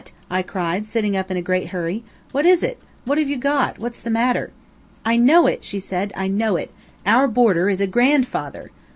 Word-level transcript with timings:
I 0.31 0.41
cried, 0.41 0.87
sitting 0.87 1.15
up 1.15 1.29
in 1.29 1.37
a 1.37 1.43
great 1.43 1.67
hurry. 1.67 2.03
"What 2.31 2.43
is 2.43 2.63
it? 2.63 2.79
What 3.05 3.19
have 3.19 3.29
you 3.29 3.37
got? 3.37 3.77
What's 3.77 3.99
the 3.99 4.09
matter?" 4.09 4.49
"I 5.05 5.15
know 5.15 5.45
it!" 5.45 5.63
she 5.63 5.79
said, 5.79 6.11
"I 6.17 6.27
know 6.27 6.55
it. 6.57 6.71
Our 7.05 7.27
boarder 7.27 7.69
is 7.69 7.81
a 7.81 7.85
GRANDFATHER! 7.85 8.71